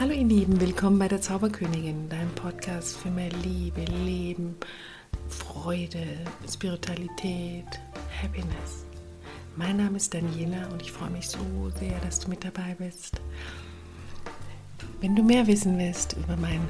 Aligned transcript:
Hallo 0.00 0.12
ihr 0.12 0.24
Lieben, 0.24 0.60
willkommen 0.60 0.98
bei 0.98 1.06
der 1.06 1.20
Zauberkönigin, 1.20 2.08
deinem 2.08 2.30
Podcast 2.30 2.96
für 2.96 3.10
mehr 3.10 3.30
Liebe, 3.44 3.82
Leben, 3.84 4.56
Freude, 5.28 6.04
Spiritualität, 6.50 7.66
Happiness. 8.20 8.84
Mein 9.54 9.76
Name 9.76 9.98
ist 9.98 10.12
Daniela 10.12 10.66
und 10.72 10.82
ich 10.82 10.90
freue 10.90 11.10
mich 11.10 11.28
so 11.28 11.38
sehr, 11.78 12.00
dass 12.00 12.18
du 12.18 12.30
mit 12.30 12.42
dabei 12.42 12.74
bist. 12.78 13.20
Wenn 15.00 15.14
du 15.14 15.22
mehr 15.22 15.46
wissen 15.46 15.78
willst 15.78 16.14
über 16.14 16.36
mein 16.36 16.60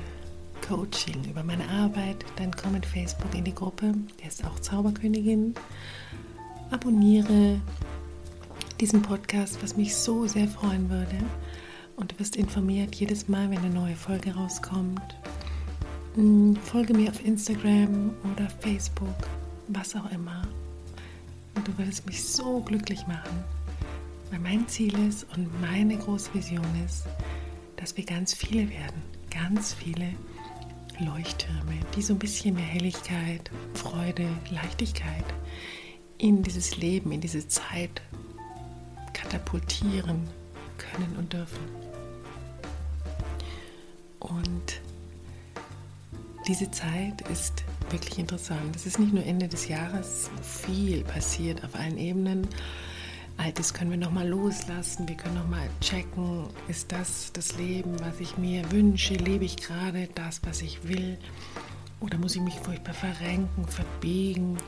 Coaching, 0.68 1.25
über 1.25 1.45
meine 1.45 1.67
Arbeit, 1.68 2.27
dann 2.36 2.54
komm 2.54 2.75
in 2.75 2.82
Facebook 2.82 3.35
in 3.35 3.45
die 3.45 3.54
Gruppe, 3.54 3.95
der 4.21 4.29
ist 4.29 4.45
auch 4.45 4.59
Zauberkönigin. 4.61 5.54
Abonniere 6.71 7.61
diesen 8.81 9.00
Podcast, 9.00 9.63
was 9.63 9.77
mich 9.77 9.95
so 9.95 10.27
sehr 10.27 10.49
freuen 10.49 10.91
würde 10.91 11.17
und 11.96 12.13
du 12.13 12.19
wirst 12.19 12.37
informiert 12.37 12.95
jedes 12.95 13.29
Mal, 13.29 13.51
wenn 13.51 13.59
eine 13.59 13.71
neue 13.71 13.96
Folge 13.96 14.35
rauskommt. 14.35 15.17
Mm, 16.17 16.55
folge 16.57 16.95
mir 16.95 17.11
auf 17.11 17.25
Instagram 17.25 18.13
oder 18.33 18.49
Facebook, 18.61 19.29
was 19.69 19.95
auch 19.97 20.11
immer. 20.13 20.43
Und 21.55 21.67
du 21.67 21.77
würdest 21.79 22.07
mich 22.07 22.23
so 22.23 22.61
glücklich 22.61 23.07
machen, 23.07 23.45
weil 24.31 24.41
mein 24.41 24.67
Ziel 24.69 24.95
ist 25.09 25.27
und 25.36 25.61
meine 25.61 25.97
große 25.97 26.33
Vision 26.35 26.67
ist, 26.85 27.05
dass 27.77 27.97
wir 27.97 28.05
ganz 28.05 28.35
viele 28.35 28.69
werden, 28.71 29.03
ganz 29.31 29.75
viele 29.75 30.09
Leuchttürme, 30.99 31.79
die 31.97 32.03
so 32.03 32.14
ein 32.14 32.19
bisschen 32.19 32.55
mehr 32.55 32.64
Helligkeit, 32.64 33.50
Freude, 33.75 34.27
Leichtigkeit 34.50 35.25
in 36.19 36.42
dieses 36.42 36.77
Leben, 36.77 37.12
in 37.12 37.20
diese 37.20 37.48
Zeit 37.48 38.03
katapultieren 39.12 40.28
können 40.78 41.16
und 41.19 41.33
dürfen. 41.33 41.81
Und 44.23 44.81
diese 46.47 46.70
Zeit 46.70 47.20
ist 47.28 47.65
wirklich 47.91 48.19
interessant. 48.19 48.75
Es 48.77 48.87
ist 48.87 48.98
nicht 48.98 49.12
nur 49.12 49.25
Ende 49.25 49.48
des 49.48 49.69
Jahres, 49.69 50.31
viel 50.42 51.03
passiert 51.05 51.65
auf 51.65 51.75
allen 51.75 51.98
Ebenen. 51.98 52.47
Altes 53.37 53.75
können 53.75 53.91
wir 53.91 53.98
nochmal 53.98 54.28
loslassen, 54.28 55.09
wir 55.09 55.17
können 55.17 55.34
nochmal 55.34 55.69
checken, 55.81 56.47
ist 56.69 56.93
das 56.93 57.33
das 57.33 57.56
Leben, 57.56 57.98
was 58.00 58.20
ich 58.20 58.37
mir 58.37 58.70
wünsche, 58.70 59.15
lebe 59.15 59.45
ich 59.45 59.56
gerade 59.56 60.09
das, 60.15 60.41
was 60.45 60.62
ich 60.62 60.87
will 60.87 61.19
oder 62.00 62.19
muss 62.19 62.37
ich 62.37 62.43
mich 62.43 62.55
furchtbar 62.61 62.95
verrenken, 62.95 63.67
verbiegen? 63.67 64.59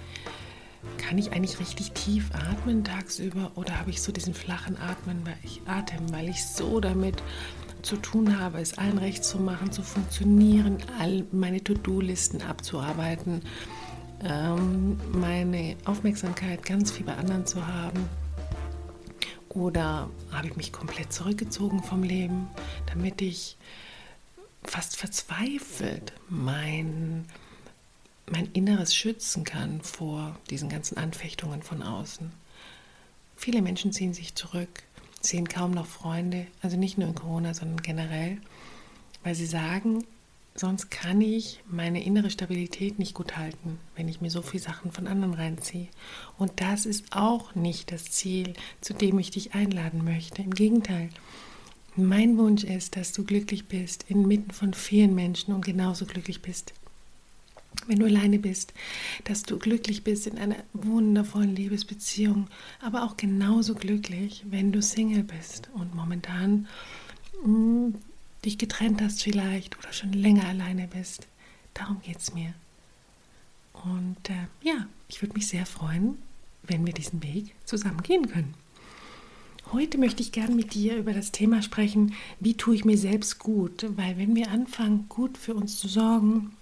Kann 0.99 1.19
ich 1.19 1.33
eigentlich 1.33 1.61
richtig 1.61 1.93
tief 1.93 2.31
atmen 2.33 2.85
tagsüber 2.85 3.53
oder 3.55 3.79
habe 3.79 3.91
ich 3.91 4.03
so 4.03 4.13
diesen 4.13 4.35
flachen 4.35 4.77
Atmen, 4.77 5.25
weil 5.25 5.39
ich 5.43 5.61
Atem, 5.67 6.13
weil 6.13 6.29
ich 6.29 6.45
so 6.45 6.81
damit 6.81 7.23
zu 7.85 7.97
tun 7.97 8.39
habe, 8.39 8.61
es 8.61 8.79
allen 8.79 8.99
recht 8.99 9.25
zu 9.25 9.39
machen, 9.39 9.71
zu 9.71 9.83
funktionieren, 9.83 10.79
all 10.99 11.25
meine 11.33 11.63
To-Do-Listen 11.63 12.43
abzuarbeiten, 12.43 13.43
ähm, 14.23 14.99
meine 15.13 15.77
Aufmerksamkeit 15.85 16.65
ganz 16.65 16.91
viel 16.91 17.07
bei 17.07 17.15
anderen 17.15 17.47
zu 17.47 17.67
haben? 17.67 18.09
Oder 19.51 20.11
habe 20.33 20.49
ich 20.49 20.57
mich 20.57 20.73
komplett 20.73 21.13
zurückgezogen 21.13 21.83
vom 21.83 22.03
Leben, 22.03 22.49
damit 22.87 23.23
ich 23.23 23.57
fast 24.65 24.97
verzweifelt 24.97 26.13
mein, 26.29 27.27
mein 28.31 28.51
Inneres 28.53 28.95
schützen 28.97 29.45
kann 29.45 29.81
vor 29.83 30.37
diesen 30.51 30.69
ganzen 30.69 30.97
Anfechtungen 30.97 31.63
von 31.63 31.83
außen? 31.83 32.33
Viele 33.37 33.63
Menschen 33.63 33.93
ziehen 33.93 34.15
sich 34.15 34.35
zurück, 34.35 34.83
sehen 35.25 35.48
kaum 35.48 35.70
noch 35.73 35.86
Freunde, 35.86 36.46
also 36.62 36.77
nicht 36.77 36.98
nur 36.98 37.08
in 37.08 37.14
Corona, 37.14 37.55
sondern 37.55 37.83
generell, 37.83 38.39
weil 39.23 39.35
sie 39.35 39.46
sagen, 39.46 40.05
sonst 40.55 40.90
kann 40.90 41.20
ich 41.20 41.61
meine 41.67 42.05
innere 42.05 42.30
Stabilität 42.30 42.98
nicht 42.98 43.14
gut 43.14 43.36
halten, 43.36 43.79
wenn 43.96 44.08
ich 44.08 44.20
mir 44.20 44.30
so 44.30 44.42
viele 44.42 44.63
Sachen 44.63 44.92
von 44.92 45.07
anderen 45.07 45.34
reinziehe. 45.34 45.89
Und 46.39 46.61
das 46.61 46.86
ist 46.86 47.07
auch 47.11 47.55
nicht 47.55 47.90
das 47.90 48.05
Ziel, 48.05 48.55
zu 48.80 48.95
dem 48.95 49.18
ich 49.18 49.30
dich 49.30 49.55
einladen 49.55 50.05
möchte. 50.05 50.42
Im 50.42 50.55
Gegenteil, 50.55 51.08
mein 51.96 52.39
Wunsch 52.39 52.64
ist, 52.64 52.96
dass 52.96 53.13
du 53.13 53.24
glücklich 53.24 53.67
bist 53.67 54.05
inmitten 54.08 54.51
von 54.51 54.74
vielen 54.74 55.14
Menschen 55.14 55.55
und 55.55 55.64
genauso 55.64 56.07
glücklich 56.07 56.42
bist 56.42 56.74
wenn 57.86 57.98
du 57.98 58.07
alleine 58.07 58.39
bist, 58.39 58.73
dass 59.24 59.42
du 59.42 59.58
glücklich 59.58 60.05
bist 60.05 60.27
in 60.27 60.39
einer 60.39 60.57
wundervollen 60.73 61.55
Liebesbeziehung, 61.55 62.48
aber 62.80 63.05
auch 63.05 63.17
genauso 63.17 63.74
glücklich, 63.74 64.45
wenn 64.48 64.73
du 64.73 64.83
Single 64.83 65.24
bist 65.24 65.68
und 65.74 65.95
momentan 65.95 66.67
mh, 67.42 67.46
hm, 67.46 67.95
dich 68.45 68.58
getrennt 68.58 69.01
hast 69.02 69.23
vielleicht 69.23 69.79
oder 69.79 69.92
schon 69.92 70.13
länger 70.13 70.46
alleine 70.46 70.86
bist. 70.89 71.27
Darum 71.73 72.01
geht 72.02 72.18
es 72.18 72.34
mir. 72.34 72.55
Und 73.73 74.30
äh, 74.30 74.46
ja, 74.63 74.86
ich 75.08 75.23
würde 75.23 75.34
mich 75.34 75.48
sehr 75.48 75.67
freuen, 75.67 76.18
wenn 76.63 76.86
wir 76.86 76.92
diesen 76.92 77.23
Weg 77.23 77.55
zusammen 77.64 78.02
gehen 78.02 78.29
können. 78.29 78.55
Heute 79.73 79.98
möchte 79.98 80.23
ich 80.23 80.30
gerne 80.30 80.55
mit 80.55 80.74
dir 80.74 80.96
über 80.96 81.13
das 81.13 81.33
Thema 81.33 81.63
sprechen, 81.63 82.14
wie 82.39 82.55
tue 82.55 82.74
ich 82.74 82.84
mir 82.84 82.98
selbst 82.98 83.39
gut, 83.39 83.86
weil 83.96 84.18
wenn 84.18 84.36
wir 84.36 84.51
anfangen, 84.51 85.07
gut 85.08 85.36
für 85.36 85.55
uns 85.55 85.79
zu 85.79 85.89
sorgen, 85.89 86.52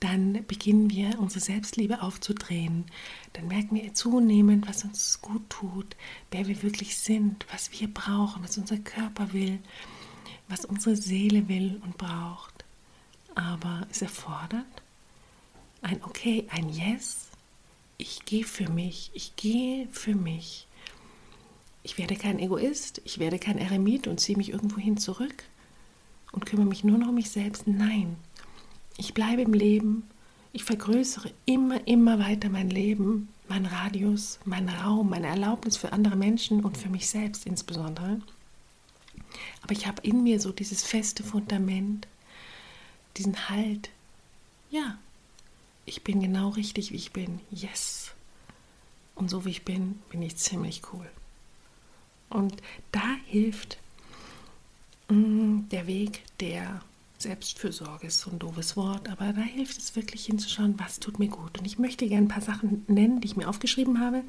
dann 0.00 0.44
beginnen 0.46 0.90
wir 0.90 1.18
unsere 1.18 1.40
Selbstliebe 1.40 2.02
aufzudrehen. 2.02 2.84
Dann 3.32 3.48
merken 3.48 3.76
wir 3.76 3.94
zunehmend, 3.94 4.68
was 4.68 4.84
uns 4.84 5.20
gut 5.20 5.48
tut, 5.48 5.96
wer 6.30 6.46
wir 6.46 6.62
wirklich 6.62 6.96
sind, 6.98 7.46
was 7.50 7.72
wir 7.72 7.92
brauchen, 7.92 8.42
was 8.42 8.58
unser 8.58 8.78
Körper 8.78 9.32
will, 9.32 9.58
was 10.48 10.64
unsere 10.64 10.96
Seele 10.96 11.48
will 11.48 11.80
und 11.84 11.96
braucht. 11.98 12.64
Aber 13.34 13.86
es 13.90 14.02
erfordert 14.02 14.64
ein 15.82 16.02
Okay, 16.02 16.46
ein 16.50 16.68
Yes. 16.68 17.28
Ich 17.98 18.24
gehe 18.24 18.44
für 18.44 18.68
mich, 18.68 19.10
ich 19.14 19.36
gehe 19.36 19.88
für 19.88 20.14
mich. 20.14 20.66
Ich 21.82 21.96
werde 21.96 22.16
kein 22.16 22.40
Egoist, 22.40 23.00
ich 23.04 23.18
werde 23.18 23.38
kein 23.38 23.58
Eremit 23.58 24.08
und 24.08 24.18
ziehe 24.18 24.36
mich 24.36 24.50
irgendwohin 24.50 24.96
zurück 24.96 25.44
und 26.32 26.44
kümmere 26.44 26.66
mich 26.66 26.82
nur 26.82 26.98
noch 26.98 27.08
um 27.08 27.14
mich 27.14 27.30
selbst. 27.30 27.66
Nein, 27.66 28.16
ich 28.96 29.14
bleibe 29.14 29.42
im 29.42 29.52
Leben. 29.52 30.04
Ich 30.52 30.64
vergrößere 30.64 31.30
immer, 31.44 31.86
immer 31.86 32.18
weiter 32.18 32.48
mein 32.48 32.70
Leben, 32.70 33.28
meinen 33.48 33.66
Radius, 33.66 34.38
meinen 34.44 34.70
Raum, 34.70 35.10
meine 35.10 35.26
Erlaubnis 35.26 35.76
für 35.76 35.92
andere 35.92 36.16
Menschen 36.16 36.64
und 36.64 36.78
für 36.78 36.88
mich 36.88 37.08
selbst 37.08 37.46
insbesondere. 37.46 38.20
Aber 39.62 39.72
ich 39.72 39.86
habe 39.86 40.02
in 40.02 40.22
mir 40.22 40.40
so 40.40 40.52
dieses 40.52 40.82
feste 40.82 41.22
Fundament, 41.22 42.08
diesen 43.16 43.48
Halt. 43.50 43.90
Ja, 44.70 44.98
ich 45.84 46.02
bin 46.02 46.20
genau 46.20 46.50
richtig, 46.50 46.90
wie 46.90 46.96
ich 46.96 47.12
bin. 47.12 47.40
Yes. 47.50 48.12
Und 49.14 49.30
so 49.30 49.44
wie 49.44 49.50
ich 49.50 49.64
bin, 49.64 50.00
bin 50.10 50.22
ich 50.22 50.36
ziemlich 50.36 50.82
cool. 50.92 51.08
Und 52.28 52.62
da 52.92 53.16
hilft 53.26 53.78
mm, 55.08 55.68
der 55.70 55.86
Weg 55.86 56.22
der 56.40 56.80
Selbstfürsorge 57.18 58.06
ist 58.06 58.20
so 58.20 58.30
ein 58.30 58.38
doofes 58.38 58.76
Wort, 58.76 59.08
aber 59.08 59.32
da 59.32 59.40
hilft 59.40 59.78
es 59.78 59.96
wirklich 59.96 60.26
hinzuschauen, 60.26 60.74
was 60.78 61.00
tut 61.00 61.18
mir 61.18 61.28
gut. 61.28 61.58
Und 61.58 61.64
ich 61.64 61.78
möchte 61.78 62.06
gerne 62.06 62.26
ein 62.26 62.28
paar 62.28 62.42
Sachen 62.42 62.84
nennen, 62.88 63.20
die 63.20 63.28
ich 63.28 63.36
mir 63.36 63.48
aufgeschrieben 63.48 64.00
habe. 64.00 64.22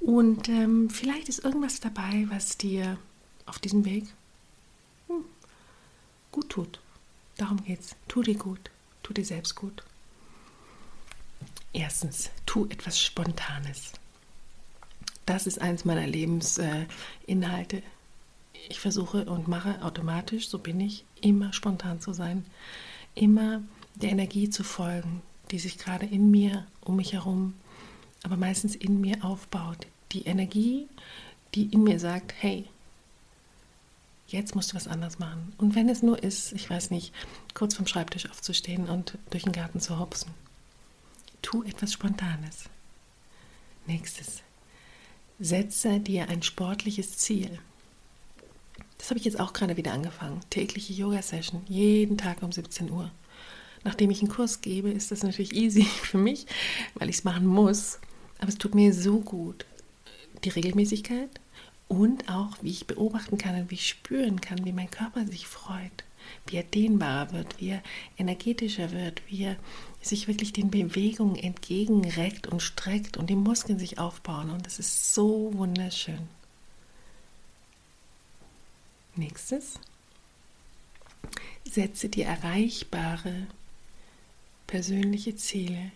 Und 0.00 0.48
ähm, 0.48 0.90
vielleicht 0.90 1.28
ist 1.28 1.44
irgendwas 1.44 1.80
dabei, 1.80 2.26
was 2.30 2.56
dir 2.56 2.98
auf 3.46 3.58
diesem 3.58 3.84
Weg 3.84 4.06
hm, 5.08 5.24
gut 6.32 6.48
tut. 6.50 6.80
Darum 7.36 7.62
geht's. 7.64 7.94
Tu 8.08 8.22
dir 8.22 8.36
gut. 8.36 8.70
Tu 9.02 9.12
dir 9.12 9.24
selbst 9.24 9.54
gut. 9.54 9.82
Erstens, 11.72 12.30
tu 12.46 12.66
etwas 12.66 13.00
Spontanes. 13.00 13.92
Das 15.26 15.46
ist 15.46 15.60
eines 15.60 15.84
meiner 15.84 16.06
Lebensinhalte. 16.06 17.76
Äh, 17.76 17.82
ich 18.68 18.80
versuche 18.80 19.24
und 19.26 19.48
mache 19.48 19.82
automatisch, 19.82 20.48
so 20.48 20.58
bin 20.58 20.80
ich, 20.80 21.04
immer 21.22 21.52
spontan 21.52 22.00
zu 22.00 22.12
sein, 22.12 22.44
immer 23.14 23.62
der 23.94 24.10
Energie 24.10 24.50
zu 24.50 24.64
folgen, 24.64 25.22
die 25.50 25.58
sich 25.58 25.78
gerade 25.78 26.06
in 26.06 26.30
mir, 26.30 26.66
um 26.80 26.96
mich 26.96 27.12
herum, 27.12 27.54
aber 28.22 28.36
meistens 28.36 28.74
in 28.76 29.00
mir 29.00 29.24
aufbaut. 29.24 29.86
Die 30.12 30.24
Energie, 30.24 30.88
die 31.54 31.66
in 31.66 31.82
mir 31.82 31.98
sagt, 31.98 32.34
hey, 32.38 32.66
jetzt 34.28 34.54
musst 34.54 34.72
du 34.72 34.76
was 34.76 34.88
anderes 34.88 35.18
machen. 35.18 35.52
Und 35.58 35.74
wenn 35.74 35.88
es 35.88 36.02
nur 36.02 36.22
ist, 36.22 36.52
ich 36.52 36.68
weiß 36.68 36.90
nicht, 36.90 37.12
kurz 37.54 37.74
vom 37.74 37.86
Schreibtisch 37.86 38.28
aufzustehen 38.28 38.88
und 38.88 39.18
durch 39.30 39.44
den 39.44 39.52
Garten 39.52 39.80
zu 39.80 39.98
hopsen. 39.98 40.30
Tu 41.42 41.62
etwas 41.62 41.92
Spontanes. 41.92 42.64
Nächstes. 43.86 44.42
Setze 45.38 46.00
dir 46.00 46.28
ein 46.28 46.42
sportliches 46.42 47.16
Ziel. 47.16 47.58
Das 48.98 49.10
habe 49.10 49.18
ich 49.18 49.24
jetzt 49.24 49.40
auch 49.40 49.52
gerade 49.52 49.76
wieder 49.76 49.92
angefangen. 49.92 50.40
Tägliche 50.50 50.92
Yoga-Session, 50.92 51.62
jeden 51.68 52.18
Tag 52.18 52.42
um 52.42 52.52
17 52.52 52.90
Uhr. 52.90 53.10
Nachdem 53.84 54.10
ich 54.10 54.20
einen 54.20 54.30
Kurs 54.30 54.60
gebe, 54.60 54.90
ist 54.90 55.10
das 55.12 55.22
natürlich 55.22 55.54
easy 55.54 55.82
für 56.02 56.18
mich, 56.18 56.46
weil 56.94 57.08
ich 57.08 57.16
es 57.16 57.24
machen 57.24 57.46
muss. 57.46 58.00
Aber 58.38 58.48
es 58.48 58.58
tut 58.58 58.74
mir 58.74 58.92
so 58.92 59.20
gut. 59.20 59.64
Die 60.44 60.50
Regelmäßigkeit 60.50 61.40
Und 61.88 62.28
auch, 62.28 62.56
wie 62.60 62.70
ich 62.70 62.86
beobachten 62.86 63.38
kann 63.38 63.58
und 63.58 63.70
wie 63.70 63.76
ich 63.76 63.88
spüren 63.88 64.40
kann, 64.40 64.64
wie 64.64 64.72
mein 64.72 64.90
Körper 64.90 65.26
sich 65.26 65.46
freut, 65.46 66.04
wie 66.46 66.56
er 66.56 66.62
dehnbarer 66.62 67.32
wird, 67.32 67.60
wie 67.60 67.70
er 67.70 67.82
energetischer 68.18 68.92
wird, 68.92 69.22
wie 69.28 69.44
er 69.44 69.56
sich 70.02 70.28
wirklich 70.28 70.52
den 70.52 70.70
Bewegungen 70.70 71.36
entgegenreckt 71.36 72.46
und 72.46 72.62
streckt 72.62 73.16
und 73.16 73.30
die 73.30 73.36
Muskeln 73.36 73.78
sich 73.78 73.98
aufbauen. 73.98 74.50
Und 74.50 74.66
das 74.66 74.78
ist 74.78 75.14
so 75.14 75.50
wunderschön. 75.54 76.28
Nächstes. 79.18 79.80
Setze 81.68 82.08
dir 82.08 82.26
erreichbare 82.26 83.48
persönliche 84.68 85.34
Ziele. 85.34 85.90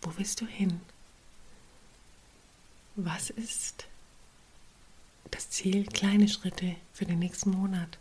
Wo 0.00 0.12
willst 0.16 0.40
du 0.40 0.46
hin? 0.46 0.80
Was 2.96 3.28
ist 3.28 3.86
das 5.30 5.50
Ziel? 5.50 5.84
Kleine 5.84 6.26
Schritte 6.26 6.74
für 6.94 7.04
den 7.04 7.18
nächsten 7.18 7.50
Monat. 7.50 7.98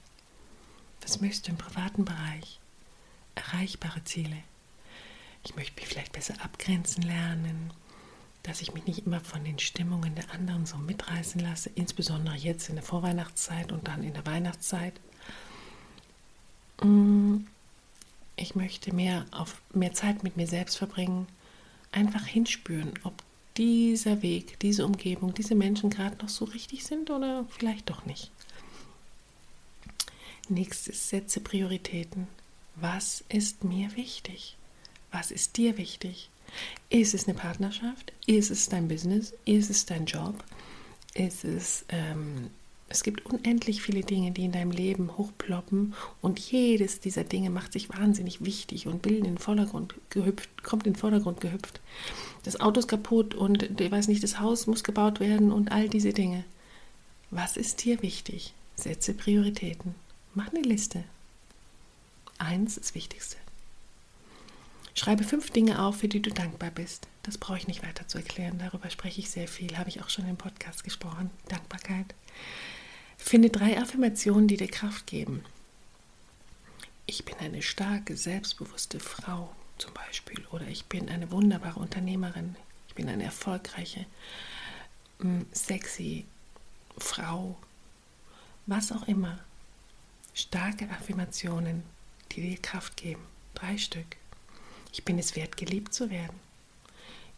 Was 1.02 1.20
möchtest 1.20 1.48
du 1.48 1.52
im 1.52 1.58
privaten 1.58 2.06
Bereich? 2.06 2.62
Erreichbare 3.36 4.02
Ziele. 4.06 4.38
Ich 5.44 5.56
möchte 5.58 5.76
mich 5.76 5.90
vielleicht 5.90 6.14
besser 6.14 6.42
abgrenzen 6.42 7.04
lernen, 7.04 7.74
dass 8.44 8.62
ich 8.62 8.74
mich 8.74 8.86
nicht 8.86 9.06
immer 9.06 9.20
von 9.20 9.44
den 9.44 9.60
Stimmungen 9.60 10.16
der 10.16 10.32
anderen 10.32 10.66
so 10.66 10.78
mitreißen 10.78 11.42
lasse, 11.42 11.70
insbesondere 11.76 12.36
jetzt 12.36 12.70
in 12.70 12.76
der 12.76 12.84
Vorweihnachtszeit 12.84 13.72
und 13.72 13.88
dann 13.88 14.04
in 14.04 14.14
der 14.14 14.26
Weihnachtszeit. 14.26 15.00
Mm, 16.82 17.42
ich 18.36 18.56
möchte 18.56 18.94
mehr, 18.96 19.26
auf, 19.32 19.62
mehr 19.74 19.94
Zeit 19.94 20.24
mit 20.24 20.38
mir 20.38 20.48
selbst 20.48 20.78
verbringen, 20.78 21.28
einfach 21.92 22.26
hinspüren, 22.26 22.94
ob 23.04 23.14
dieser 23.58 24.24
Weg, 24.24 24.60
diese 24.60 24.86
Umgebung, 24.86 25.34
diese 25.36 25.54
Menschen 25.54 25.92
gerade 25.92 26.18
noch 26.18 26.30
so 26.30 26.46
richtig 26.46 26.84
sind 26.86 27.12
oder 27.12 27.46
vielleicht 27.50 27.90
doch 27.90 28.06
nicht. 28.06 28.32
Nächstes, 30.50 31.10
setze 31.10 31.42
Prioritäten. 31.42 32.28
Was 32.76 33.24
ist 33.30 33.64
mir 33.64 33.96
wichtig? 33.96 34.58
Was 35.12 35.30
ist 35.30 35.58
dir 35.58 35.78
wichtig? 35.78 36.31
Ist 36.90 37.14
es 37.14 37.28
eine 37.28 37.38
Partnerschaft? 37.38 38.12
Ist 38.26 38.52
es 38.52 38.70
dein 38.70 38.88
Business? 38.88 39.34
Ist 39.46 39.70
es 39.70 39.86
dein 39.86 40.06
Job? 40.06 40.44
Ist 41.14 41.44
es, 41.44 41.86
ähm, 41.90 42.50
es 42.90 43.04
gibt 43.04 43.26
unendlich 43.26 43.82
viele 43.82 44.02
Dinge, 44.02 44.32
die 44.32 44.46
in 44.46 44.52
deinem 44.52 44.72
Leben 44.72 45.18
hochploppen 45.18 45.94
und 46.22 46.40
jedes 46.40 47.00
dieser 47.00 47.24
Dinge 47.24 47.50
macht 47.50 47.74
sich 47.74 47.90
wahnsinnig 47.90 48.44
wichtig 48.44 48.88
und 48.88 49.06
will 49.06 49.18
in 49.18 49.24
den 49.24 49.38
Vordergrund 49.38 49.96
gehüpft, 50.10 50.64
kommt 50.64 50.86
in 50.86 50.94
den 50.94 51.00
Vordergrund 51.00 51.40
gehüpft. 51.40 51.80
Das 52.44 52.60
Auto 52.60 52.80
ist 52.80 52.88
kaputt 52.88 53.34
und 53.34 53.80
ich 53.80 53.92
weiß 53.92 54.08
nicht, 54.08 54.24
das 54.24 54.40
Haus 54.40 54.68
muss 54.68 54.84
gebaut 54.84 55.20
werden 55.20 55.52
und 55.52 55.72
all 55.72 55.88
diese 55.88 56.12
Dinge. 56.12 56.44
Was 57.30 57.56
ist 57.56 57.86
dir 57.86 58.02
wichtig? 58.02 58.54
Setze 58.76 59.14
Prioritäten. 59.14 59.96
Mach 60.34 60.50
eine 60.50 60.62
Liste. 60.62 61.04
Eins 62.38 62.78
ist 62.78 62.88
das 62.88 62.96
Wichtigste. 62.96 63.38
Schreibe 64.94 65.24
fünf 65.24 65.52
Dinge 65.52 65.82
auf, 65.82 65.98
für 65.98 66.08
die 66.08 66.22
du 66.22 66.30
dankbar 66.30 66.72
bist. 66.72 67.08
Das 67.24 67.38
brauche 67.38 67.58
ich 67.58 67.68
nicht 67.68 67.84
weiter 67.84 68.08
zu 68.08 68.18
erklären. 68.18 68.60
Darüber 68.60 68.90
spreche 68.90 69.22
ich 69.22 69.30
sehr 69.30 69.48
viel, 69.48 69.78
habe 69.78 69.90
ich 69.90 70.02
auch 70.02 70.10
schon 70.10 70.28
im 70.28 70.38
Podcast 70.38 70.84
gesprochen. 70.84 71.30
Dankbarkeit. 71.48 72.14
Finde 73.18 73.50
drei 73.50 73.80
Affirmationen, 73.80 74.48
die 74.48 74.58
dir 74.58 74.68
Kraft 74.68 75.08
geben. 75.08 75.44
Ich 77.06 77.24
bin 77.24 77.36
eine 77.40 77.62
starke, 77.62 78.18
selbstbewusste 78.18 79.00
Frau 79.00 79.56
zum 79.78 79.94
Beispiel. 79.94 80.46
Oder 80.52 80.68
ich 80.68 80.86
bin 80.86 81.10
eine 81.10 81.32
wunderbare 81.32 81.80
Unternehmerin. 81.80 82.56
Ich 82.88 82.96
bin 82.96 83.08
eine 83.08 83.24
erfolgreiche, 83.24 84.06
mm, 85.20 85.42
sexy 85.52 86.26
Frau. 86.98 87.58
Was 88.66 88.92
auch 88.92 89.08
immer. 89.08 89.40
Starke 90.34 90.90
Affirmationen, 90.90 91.84
die 92.32 92.42
dir 92.42 92.58
Kraft 92.58 92.98
geben. 92.98 93.22
Drei 93.54 93.78
Stück. 93.78 94.18
Ich 94.92 95.06
bin 95.06 95.18
es 95.18 95.36
wert, 95.36 95.58
geliebt 95.58 95.94
zu 95.94 96.10
werden. 96.10 96.40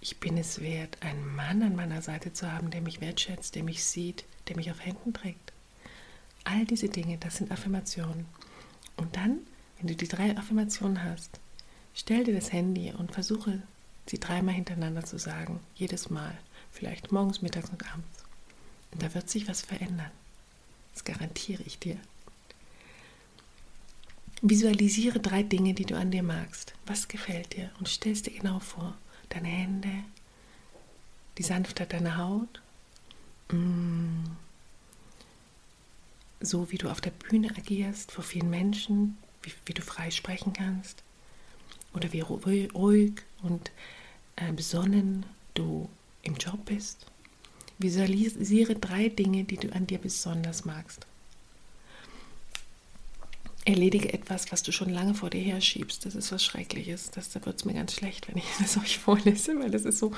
Ich 0.01 0.19
bin 0.19 0.37
es 0.37 0.59
wert, 0.59 0.97
einen 1.01 1.35
Mann 1.35 1.63
an 1.63 1.75
meiner 1.75 2.01
Seite 2.01 2.33
zu 2.33 2.51
haben, 2.51 2.71
der 2.71 2.81
mich 2.81 2.99
wertschätzt, 2.99 3.55
der 3.55 3.63
mich 3.63 3.83
sieht, 3.83 4.25
der 4.47 4.55
mich 4.57 4.69
auf 4.69 4.83
Händen 4.83 5.13
trägt. 5.13 5.53
All 6.43 6.65
diese 6.65 6.89
Dinge, 6.89 7.17
das 7.17 7.37
sind 7.37 7.51
Affirmationen. 7.51 8.25
Und 8.97 9.15
dann, 9.15 9.39
wenn 9.77 9.87
du 9.87 9.95
die 9.95 10.07
drei 10.07 10.35
Affirmationen 10.37 11.03
hast, 11.03 11.39
stell 11.93 12.25
dir 12.25 12.33
das 12.33 12.51
Handy 12.51 12.91
und 12.91 13.13
versuche, 13.13 13.61
sie 14.07 14.19
dreimal 14.19 14.55
hintereinander 14.55 15.05
zu 15.05 15.17
sagen. 15.17 15.61
Jedes 15.75 16.09
Mal. 16.09 16.37
Vielleicht 16.71 17.11
morgens, 17.11 17.41
mittags 17.41 17.69
und 17.69 17.85
abends. 17.91 18.23
Und 18.91 19.01
da 19.03 19.13
wird 19.13 19.29
sich 19.29 19.47
was 19.47 19.61
verändern. 19.61 20.11
Das 20.93 21.03
garantiere 21.03 21.63
ich 21.63 21.79
dir. 21.79 21.97
Visualisiere 24.45 25.21
drei 25.21 25.41
Dinge, 25.41 25.73
die 25.73 25.85
du 25.85 25.95
an 25.95 26.11
dir 26.11 26.21
magst. 26.21 26.73
Was 26.85 27.07
gefällt 27.07 27.55
dir? 27.55 27.71
Und 27.79 27.87
stell 27.87 28.11
es 28.11 28.23
dir 28.23 28.33
genau 28.33 28.59
vor. 28.59 28.93
Deine 29.29 29.47
Hände, 29.47 30.03
die 31.37 31.43
Sanftheit 31.43 31.93
deiner 31.93 32.17
Haut, 32.17 32.61
mm. 33.53 34.25
so 36.41 36.69
wie 36.71 36.77
du 36.77 36.89
auf 36.89 36.99
der 36.99 37.11
Bühne 37.11 37.51
agierst, 37.55 38.11
vor 38.11 38.25
vielen 38.25 38.49
Menschen, 38.49 39.17
wie, 39.43 39.53
wie 39.65 39.73
du 39.73 39.81
frei 39.81 40.11
sprechen 40.11 40.51
kannst 40.51 41.03
oder 41.93 42.11
wie 42.11 42.19
ruhig 42.19 43.13
und 43.43 43.71
äh, 44.35 44.51
besonnen 44.51 45.25
du 45.53 45.87
im 46.21 46.35
Job 46.35 46.65
bist. 46.65 47.05
Visualisiere 47.79 48.75
drei 48.75 49.07
Dinge, 49.07 49.45
die 49.45 49.57
du 49.57 49.73
an 49.73 49.87
dir 49.87 49.99
besonders 49.99 50.65
magst. 50.65 51.07
Erledige 53.65 54.13
etwas, 54.13 54.51
was 54.51 54.61
du 54.61 54.73
schon 54.73 54.89
lange 54.89 55.13
vor 55.13 55.29
dir 55.29 55.41
her 55.41 55.61
schiebst. 55.61 56.05
Das 56.05 56.15
ist 56.15 56.31
was 56.33 56.43
Schreckliches. 56.43 57.11
Das, 57.11 57.31
da 57.31 57.45
wird 57.45 57.55
es 57.57 57.65
mir 57.65 57.73
ganz 57.73 57.93
schlecht, 57.93 58.27
wenn 58.27 58.37
ich 58.37 58.45
das 58.59 58.77
euch 58.77 58.99
vorlese, 58.99 59.57
weil 59.59 59.71
das 59.71 59.85
ist 59.85 59.99
so 59.99 60.11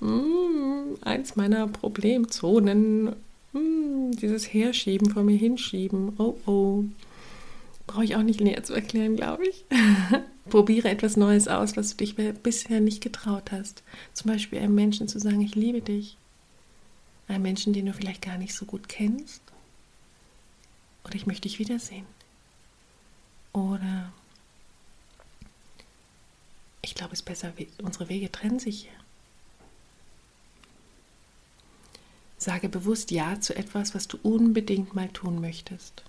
mm, 0.00 0.96
eins 1.02 1.36
meiner 1.36 1.68
Problemzonen. 1.68 3.14
Mm, 3.52 4.12
dieses 4.12 4.52
Herschieben, 4.52 5.10
vor 5.10 5.24
mir 5.24 5.36
hinschieben. 5.36 6.14
Oh 6.18 6.36
oh. 6.46 6.84
Brauche 7.86 8.04
ich 8.04 8.16
auch 8.16 8.22
nicht 8.22 8.40
näher 8.40 8.64
zu 8.64 8.74
erklären, 8.74 9.14
glaube 9.14 9.46
ich. 9.46 9.64
Probiere 10.50 10.88
etwas 10.88 11.16
Neues 11.16 11.48
aus, 11.48 11.76
was 11.76 11.90
du 11.90 11.96
dich 12.04 12.16
bisher 12.42 12.80
nicht 12.80 13.02
getraut 13.02 13.52
hast. 13.52 13.82
Zum 14.14 14.30
Beispiel 14.30 14.58
einem 14.58 14.74
Menschen 14.74 15.06
zu 15.06 15.18
sagen, 15.18 15.40
ich 15.40 15.54
liebe 15.54 15.82
dich. 15.82 16.16
Einem 17.28 17.42
Menschen, 17.42 17.72
den 17.72 17.86
du 17.86 17.92
vielleicht 17.92 18.22
gar 18.22 18.38
nicht 18.38 18.54
so 18.54 18.64
gut 18.64 18.88
kennst. 18.88 19.42
Oder 21.04 21.14
ich 21.14 21.26
möchte 21.26 21.42
dich 21.42 21.58
wiedersehen. 21.58 22.06
Oder 23.56 24.12
ich 26.82 26.94
glaube, 26.94 27.14
es 27.14 27.20
ist 27.20 27.24
besser, 27.24 27.54
unsere 27.82 28.10
Wege 28.10 28.30
trennen 28.30 28.58
sich. 28.58 28.90
Sage 32.36 32.68
bewusst 32.68 33.10
Ja 33.10 33.40
zu 33.40 33.56
etwas, 33.56 33.94
was 33.94 34.08
du 34.08 34.18
unbedingt 34.22 34.94
mal 34.94 35.08
tun 35.08 35.40
möchtest. 35.40 36.02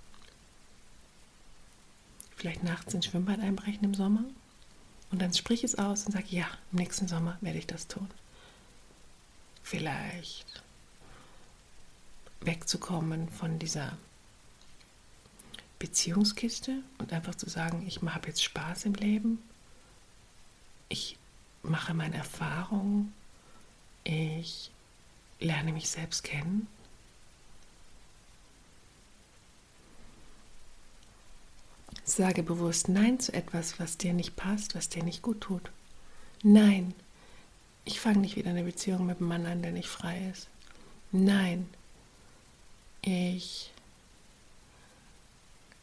Vielleicht 2.35 2.65
nachts 2.65 2.93
ins 2.93 3.05
Schwimmbad 3.05 3.39
einbrechen 3.39 3.85
im 3.85 3.93
Sommer 3.93 4.25
und 5.09 5.21
dann 5.21 5.33
sprich 5.33 5.63
es 5.63 5.75
aus 5.75 6.05
und 6.05 6.11
sag 6.11 6.29
Ja, 6.29 6.49
im 6.73 6.79
nächsten 6.79 7.07
Sommer 7.07 7.37
werde 7.39 7.59
ich 7.59 7.67
das 7.67 7.87
tun. 7.87 8.09
Vielleicht 9.63 10.63
wegzukommen 12.41 13.29
von 13.29 13.57
dieser 13.57 13.97
Beziehungskiste 15.79 16.81
und 16.97 17.13
einfach 17.13 17.35
zu 17.35 17.49
sagen, 17.49 17.85
ich 17.87 18.01
habe 18.01 18.27
jetzt 18.27 18.43
Spaß 18.43 18.85
im 18.85 18.93
Leben, 18.95 19.41
ich 20.89 21.17
mache 21.63 21.93
meine 21.93 22.17
Erfahrungen, 22.17 23.13
ich 24.03 24.71
lerne 25.39 25.71
mich 25.71 25.89
selbst 25.89 26.23
kennen. 26.23 26.67
Sage 32.03 32.41
bewusst 32.41 32.87
Nein 32.87 33.19
zu 33.19 33.33
etwas, 33.33 33.79
was 33.79 33.97
dir 33.97 34.13
nicht 34.13 34.37
passt, 34.37 34.75
was 34.75 34.87
dir 34.87 35.03
nicht 35.03 35.21
gut 35.21 35.41
tut. 35.41 35.69
Nein, 36.41 36.93
ich 37.83 37.99
fange 37.99 38.19
nicht 38.19 38.37
wieder 38.37 38.51
eine 38.51 38.63
Beziehung 38.63 39.05
mit 39.05 39.17
einem 39.17 39.27
Mann 39.27 39.45
an, 39.45 39.61
der 39.61 39.73
nicht 39.73 39.89
frei 39.89 40.29
ist. 40.31 40.47
Nein, 41.11 41.69
ich 43.01 43.71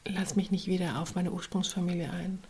lass 0.04 0.36
mich 0.36 0.50
nicht 0.50 0.66
wieder 0.66 1.00
auf 1.00 1.14
meine 1.14 1.32
Ursprungsfamilie 1.32 2.10
ein, 2.10 2.42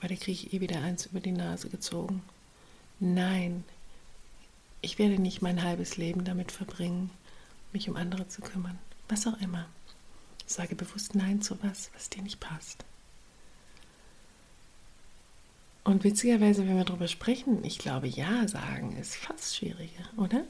weil 0.00 0.10
da 0.10 0.16
kriege 0.16 0.32
ich 0.32 0.52
eh 0.52 0.60
wieder 0.60 0.80
eins 0.82 1.06
über 1.06 1.20
die 1.20 1.32
Nase 1.32 1.68
gezogen. 1.68 2.22
Nein, 2.98 3.64
ich 4.80 4.98
werde 4.98 5.20
nicht 5.20 5.42
mein 5.42 5.62
halbes 5.62 5.96
Leben 5.96 6.24
damit 6.24 6.52
verbringen, 6.52 7.10
mich 7.72 7.88
um 7.88 7.96
andere 7.96 8.28
zu 8.28 8.42
kümmern. 8.42 8.78
Was 9.08 9.26
auch 9.26 9.40
immer. 9.40 9.66
Sage 10.46 10.74
bewusst 10.74 11.14
Nein 11.14 11.40
zu 11.40 11.56
was, 11.62 11.90
was 11.94 12.10
dir 12.10 12.22
nicht 12.22 12.40
passt. 12.40 12.84
Und 15.84 16.04
witzigerweise, 16.04 16.66
wenn 16.66 16.76
wir 16.76 16.84
darüber 16.84 17.08
sprechen, 17.08 17.64
ich 17.64 17.78
glaube, 17.78 18.06
Ja 18.06 18.46
sagen 18.46 18.96
ist 18.96 19.16
fast 19.16 19.56
schwieriger, 19.56 20.04
oder? 20.16 20.44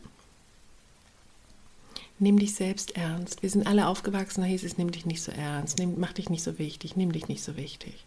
Nimm 2.18 2.38
dich 2.38 2.54
selbst 2.54 2.96
ernst. 2.96 3.42
Wir 3.42 3.50
sind 3.50 3.66
alle 3.66 3.86
aufgewachsen, 3.86 4.42
da 4.42 4.46
hieß 4.46 4.64
es, 4.64 4.78
nimm 4.78 4.92
dich 4.92 5.06
nicht 5.06 5.22
so 5.22 5.32
ernst, 5.32 5.78
nimm, 5.78 5.98
mach 5.98 6.12
dich 6.12 6.30
nicht 6.30 6.42
so 6.42 6.58
wichtig, 6.58 6.96
nimm 6.96 7.12
dich 7.12 7.28
nicht 7.28 7.42
so 7.42 7.56
wichtig. 7.56 8.04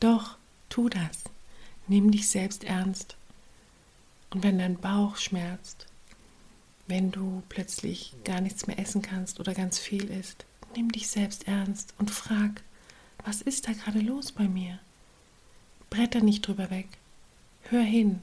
Doch, 0.00 0.36
tu 0.68 0.88
das. 0.88 1.24
Nimm 1.88 2.10
dich 2.10 2.28
selbst 2.28 2.64
ernst. 2.64 3.16
Und 4.30 4.42
wenn 4.42 4.58
dein 4.58 4.76
Bauch 4.76 5.16
schmerzt, 5.16 5.86
wenn 6.88 7.10
du 7.10 7.42
plötzlich 7.48 8.14
gar 8.24 8.40
nichts 8.40 8.66
mehr 8.66 8.78
essen 8.78 9.02
kannst 9.02 9.40
oder 9.40 9.54
ganz 9.54 9.78
viel 9.78 10.10
isst, 10.10 10.44
nimm 10.74 10.92
dich 10.92 11.08
selbst 11.08 11.48
ernst 11.48 11.94
und 11.98 12.10
frag, 12.10 12.62
was 13.24 13.42
ist 13.42 13.66
da 13.68 13.72
gerade 13.72 14.00
los 14.00 14.32
bei 14.32 14.46
mir? 14.46 14.78
Bretter 15.90 16.20
nicht 16.20 16.46
drüber 16.46 16.70
weg. 16.70 16.88
Hör 17.62 17.82
hin, 17.82 18.20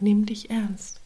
nimm 0.00 0.26
dich 0.26 0.50
ernst. 0.50 1.01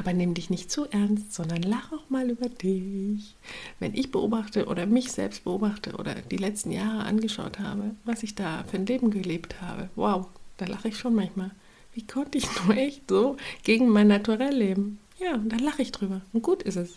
Aber 0.00 0.14
nimm 0.14 0.32
dich 0.32 0.48
nicht 0.48 0.70
zu 0.70 0.86
ernst, 0.86 1.34
sondern 1.34 1.60
lach 1.60 1.92
auch 1.92 2.08
mal 2.08 2.30
über 2.30 2.48
dich. 2.48 3.34
Wenn 3.80 3.94
ich 3.94 4.10
beobachte 4.10 4.64
oder 4.64 4.86
mich 4.86 5.12
selbst 5.12 5.44
beobachte 5.44 5.92
oder 5.92 6.14
die 6.14 6.38
letzten 6.38 6.70
Jahre 6.70 7.04
angeschaut 7.04 7.58
habe, 7.58 7.94
was 8.06 8.22
ich 8.22 8.34
da 8.34 8.64
für 8.64 8.78
ein 8.78 8.86
Leben 8.86 9.10
gelebt 9.10 9.60
habe, 9.60 9.90
wow, 9.96 10.26
da 10.56 10.64
lache 10.64 10.88
ich 10.88 10.96
schon 10.96 11.14
manchmal. 11.14 11.50
Wie 11.92 12.06
konnte 12.06 12.38
ich 12.38 12.46
nur 12.64 12.78
echt 12.78 13.10
so 13.10 13.36
gegen 13.62 13.90
mein 13.90 14.08
Naturell 14.08 14.56
leben? 14.56 14.98
Ja, 15.18 15.36
da 15.36 15.58
lache 15.58 15.82
ich 15.82 15.92
drüber. 15.92 16.22
Und 16.32 16.42
gut 16.42 16.62
ist 16.62 16.76
es. 16.76 16.94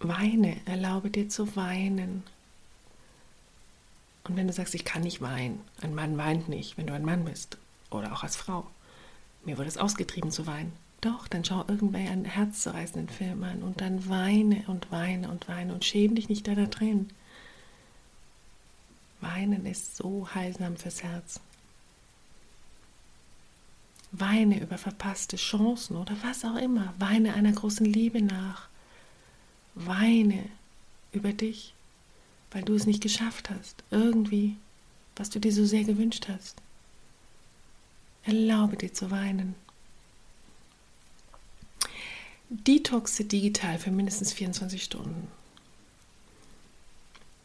Weine, 0.00 0.56
erlaube 0.64 1.10
dir 1.10 1.28
zu 1.28 1.54
weinen. 1.54 2.24
Und 4.24 4.36
wenn 4.36 4.48
du 4.48 4.52
sagst, 4.52 4.74
ich 4.74 4.84
kann 4.84 5.02
nicht 5.02 5.20
weinen, 5.20 5.60
ein 5.80 5.94
Mann 5.94 6.18
weint 6.18 6.48
nicht, 6.48 6.76
wenn 6.76 6.88
du 6.88 6.92
ein 6.92 7.04
Mann 7.04 7.24
bist 7.24 7.56
oder 7.92 8.12
auch 8.12 8.24
als 8.24 8.34
Frau, 8.34 8.66
mir 9.44 9.58
wurde 9.58 9.68
es 9.68 9.78
ausgetrieben 9.78 10.30
zu 10.30 10.46
weinen. 10.46 10.72
Doch, 11.00 11.26
dann 11.26 11.44
schau 11.44 11.64
irgendwann 11.66 12.06
einen 12.06 12.24
herzzerreißenden 12.24 13.08
Film 13.08 13.42
an 13.42 13.62
und 13.62 13.80
dann 13.80 14.08
weine 14.08 14.62
und 14.68 14.92
weine 14.92 15.30
und 15.30 15.48
weine 15.48 15.74
und 15.74 15.84
schäme 15.84 16.14
dich 16.14 16.28
nicht 16.28 16.46
deiner 16.46 16.70
Tränen. 16.70 17.08
Weinen 19.20 19.66
ist 19.66 19.96
so 19.96 20.28
heilsam 20.32 20.76
fürs 20.76 21.02
Herz. 21.02 21.40
Weine 24.12 24.60
über 24.60 24.78
verpasste 24.78 25.36
Chancen 25.36 25.96
oder 25.96 26.14
was 26.22 26.44
auch 26.44 26.56
immer. 26.56 26.92
Weine 26.98 27.34
einer 27.34 27.52
großen 27.52 27.86
Liebe 27.86 28.22
nach. 28.22 28.68
Weine 29.74 30.44
über 31.12 31.32
dich, 31.32 31.74
weil 32.50 32.62
du 32.62 32.74
es 32.74 32.86
nicht 32.86 33.02
geschafft 33.02 33.50
hast. 33.50 33.82
Irgendwie, 33.90 34.56
was 35.16 35.30
du 35.30 35.40
dir 35.40 35.52
so 35.52 35.64
sehr 35.64 35.84
gewünscht 35.84 36.28
hast. 36.28 36.60
Erlaube 38.24 38.76
dir 38.76 38.92
zu 38.92 39.10
weinen. 39.10 39.54
Detoxe 42.48 43.24
digital 43.24 43.78
für 43.78 43.90
mindestens 43.90 44.32
24 44.32 44.82
Stunden. 44.82 45.28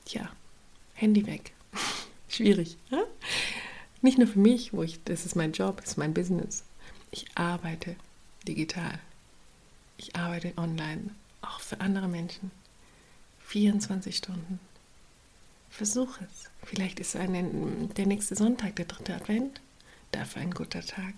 Tja, 0.05 0.29
Handy 0.93 1.25
weg. 1.25 1.53
Schwierig. 2.29 2.77
Ja? 2.91 3.03
Nicht 4.01 4.17
nur 4.17 4.27
für 4.27 4.39
mich, 4.39 4.73
wo 4.73 4.83
ich, 4.83 5.03
das 5.05 5.25
ist 5.25 5.35
mein 5.35 5.53
Job, 5.53 5.77
das 5.81 5.91
ist 5.91 5.97
mein 5.97 6.13
Business. 6.13 6.63
Ich 7.11 7.25
arbeite 7.35 7.95
digital. 8.47 8.99
Ich 9.97 10.15
arbeite 10.15 10.53
online, 10.57 11.09
auch 11.41 11.61
für 11.61 11.79
andere 11.81 12.07
Menschen. 12.07 12.51
24 13.47 14.15
Stunden. 14.15 14.59
Versuch 15.69 16.19
es. 16.21 16.49
Vielleicht 16.63 16.99
ist 16.99 17.15
ein, 17.15 17.93
der 17.95 18.05
nächste 18.05 18.35
Sonntag 18.35 18.75
der 18.75 18.85
dritte 18.85 19.15
Advent 19.15 19.61
dafür 20.11 20.41
ein 20.41 20.51
guter 20.51 20.81
Tag. 20.81 21.13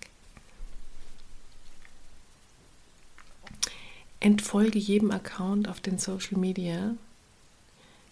Entfolge 4.20 4.78
jedem 4.78 5.12
Account 5.12 5.68
auf 5.70 5.80
den 5.80 5.98
Social 5.98 6.38
Media, 6.38 6.96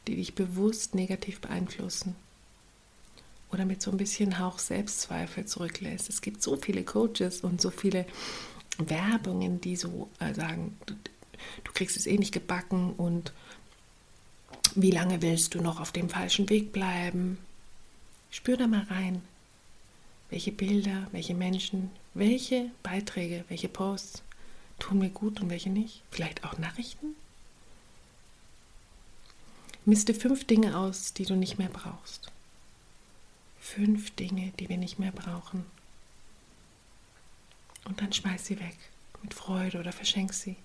die 0.08 0.16
dich 0.16 0.36
bewusst 0.36 0.96
negativ 0.96 1.42
beeinflussen 1.42 2.16
oder 3.52 3.66
mit 3.66 3.82
so 3.82 3.92
ein 3.92 3.98
bisschen 3.98 4.40
Hauch 4.40 4.60
Selbstzweifel 4.60 5.46
zurücklässt. 5.46 6.10
Es 6.10 6.22
gibt 6.22 6.42
so 6.42 6.56
viele 6.56 6.84
Coaches 6.84 7.42
und 7.42 7.62
so 7.62 7.72
viele 7.72 8.06
Werbungen, 8.78 9.60
die 9.60 9.76
so 9.76 10.10
äh, 10.20 10.34
sagen, 10.34 10.78
du, 10.86 10.94
du 11.64 11.72
kriegst 11.74 11.98
es 11.98 12.08
eh 12.08 12.18
nicht 12.18 12.34
gebacken 12.34 12.94
und 12.94 13.34
wie 14.76 14.92
lange 14.92 15.22
willst 15.22 15.56
du 15.56 15.62
noch 15.62 15.80
auf 15.80 15.92
dem 15.92 16.10
falschen 16.10 16.50
Weg 16.50 16.72
bleiben? 16.72 17.38
Spür 18.30 18.58
da 18.58 18.68
mal 18.68 18.84
rein 18.84 19.22
welche 20.30 20.52
Bilder, 20.52 21.08
welche 21.12 21.34
Menschen, 21.34 21.92
welche 22.14 22.72
Beiträge, 22.84 23.46
welche 23.48 23.70
Posts 23.70 24.24
tun 24.80 25.00
mir 25.00 25.10
gut 25.10 25.42
und 25.42 25.50
welche 25.50 25.70
nicht. 25.70 26.04
Vielleicht 26.12 26.44
auch 26.44 26.58
Nachrichten. 26.58 27.16
Miste 29.86 30.14
fünf 30.14 30.46
Dinge 30.46 30.78
aus, 30.78 31.14
die 31.14 31.26
du 31.26 31.36
nicht 31.36 31.58
mehr 31.58 31.70
brauchst. 31.70 32.32
Fünf 33.60 34.12
Dinge, 34.12 34.52
die 34.60 34.68
wir 34.68 34.78
nicht 34.78 35.00
mehr 35.00 35.12
brauchen. 35.12 35.66
Und 37.86 38.02
dann 38.02 38.12
schmeiß 38.12 38.46
sie 38.46 38.60
weg 38.60 38.78
mit 39.24 39.34
Freude 39.34 39.80
oder 39.80 39.94
verschenk 39.94 40.34
sie. 40.34 40.58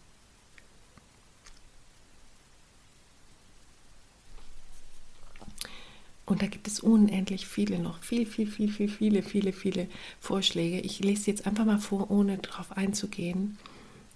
Und 6.33 6.41
da 6.41 6.47
gibt 6.47 6.67
es 6.67 6.81
unendlich 6.81 7.47
viele 7.47 7.79
noch, 7.79 8.03
viel, 8.03 8.25
viel, 8.25 8.47
viel, 8.47 8.73
viel, 8.73 8.89
viele, 8.89 9.23
viele, 9.23 9.53
viele 9.53 9.87
Vorschläge. 10.19 10.81
Ich 10.81 11.01
lese 11.01 11.31
jetzt 11.31 11.47
einfach 11.47 11.67
mal 11.67 11.79
vor, 11.79 12.11
ohne 12.11 12.39
darauf 12.39 12.73
einzugehen. 12.73 13.59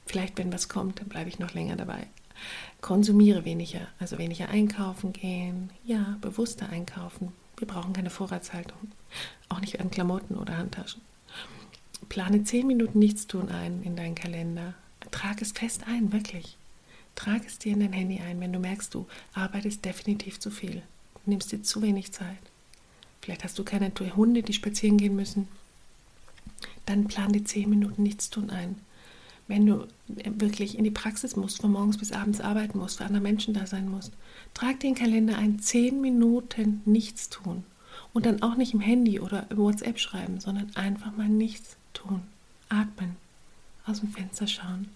Vielleicht, 0.07 0.39
wenn 0.39 0.51
was 0.51 0.71
kommt, 0.71 0.99
dann 0.99 1.09
bleibe 1.09 1.29
ich 1.29 1.39
noch 1.39 1.53
länger 1.53 1.77
dabei. 1.77 2.07
Konsumiere 2.81 3.45
weniger, 3.45 3.87
also 3.99 4.17
weniger 4.17 4.49
einkaufen 4.49 5.13
gehen. 5.13 5.69
Ja, 5.85 6.17
bewusster 6.23 6.71
einkaufen. 6.71 7.33
Wir 7.59 7.69
brauchen 7.69 7.93
keine 7.93 8.09
Vorratshaltung, 8.09 8.79
auch 9.51 9.61
nicht 9.61 9.79
an 9.81 9.91
Klamotten 9.91 10.37
oder 10.37 10.57
Handtaschen. 10.57 11.03
Plane 12.09 12.45
zehn 12.45 12.67
Minuten 12.67 12.99
Nichtstun 12.99 13.51
ein 13.51 13.83
in 13.83 13.95
deinen 13.95 14.15
Kalender. 14.15 14.73
Trag 15.11 15.43
es 15.43 15.53
fest 15.53 15.83
ein, 15.87 16.15
wirklich. 16.15 16.57
Trag 17.15 17.45
es 17.45 17.59
dir 17.59 17.75
in 17.75 17.81
dein 17.81 17.93
Handy 17.93 18.21
ein, 18.21 18.41
wenn 18.41 18.55
du 18.55 18.59
merkst, 18.59 18.95
du 18.95 19.07
arbeitest 19.35 19.85
definitiv 19.85 20.41
zu 20.41 20.51
viel 20.51 20.83
nimmst 21.27 21.53
dir 21.53 21.63
zu 21.63 21.83
wenig 21.83 22.13
Zeit. 22.13 22.39
Vielleicht 23.21 23.45
hast 23.45 23.59
du 23.59 23.65
keine 23.65 23.93
Hunde, 24.15 24.43
die 24.43 24.53
spazieren 24.53 24.99
gehen 24.99 25.17
müssen. 25.17 25.49
Dann 26.87 27.07
plan 27.07 27.33
die 27.33 27.45
zehn 27.45 27.69
Minuten 27.69 28.03
nichts 28.03 28.31
tun 28.31 28.51
ein. 28.51 28.77
Wenn 29.49 29.67
du 29.67 29.87
wirklich 30.09 30.77
in 30.77 30.85
die 30.85 30.91
Praxis 30.91 31.37
musst, 31.37 31.61
von 31.61 31.73
morgens 31.73 31.99
bis 31.99 32.13
abends 32.13 32.41
arbeiten 32.41 32.79
musst, 32.79 32.99
für 32.99 33.05
andere 33.05 33.23
Menschen 33.23 33.55
da 33.55 33.67
sein 33.67 33.89
musst, 33.89 34.13
trag 34.55 34.81
den 34.81 34.95
Kalender 34.95 35.39
ein, 35.39 35.61
zehn 35.61 36.01
Minuten 36.01 36.83
nichts 36.85 37.29
tun. 37.29 37.65
Und 38.13 38.27
dann 38.27 38.43
auch 38.43 38.57
nicht 38.57 38.75
im 38.75 38.81
Handy 38.81 39.21
oder 39.21 39.47
im 39.51 39.59
WhatsApp 39.59 39.99
schreiben, 39.99 40.41
sondern 40.41 40.75
einfach 40.75 41.17
mal 41.17 41.29
nichts 41.29 41.77
tun. 41.93 42.23
Atmen, 42.69 43.17
aus 43.87 44.01
dem 44.01 44.11
Fenster 44.11 44.47
schauen. 44.47 44.89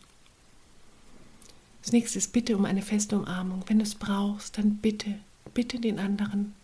Das 1.82 1.92
nächste 1.92 2.18
ist 2.18 2.32
bitte 2.32 2.56
um 2.56 2.64
eine 2.64 2.82
feste 2.82 3.18
Umarmung. 3.18 3.64
Wenn 3.66 3.78
du 3.78 3.84
es 3.84 3.94
brauchst, 3.94 4.58
dann 4.58 4.76
bitte 4.76 5.18
bitte 5.54 5.78
den 5.78 5.98
anderen, 5.98 6.54